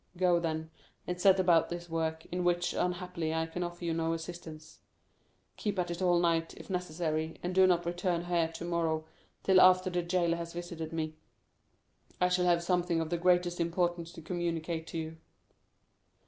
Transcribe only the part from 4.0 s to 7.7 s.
assistance; keep at it all night, if necessary, and do